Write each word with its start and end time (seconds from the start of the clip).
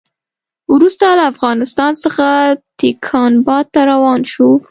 وروسته 0.73 1.05
له 1.17 1.23
افغانستان 1.33 1.91
څخه 2.03 2.27
تکیناباد 2.79 3.65
ته 3.73 3.81
روان 3.91 4.19
شو. 4.31 4.49